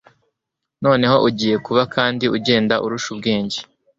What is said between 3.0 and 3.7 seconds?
ubwenge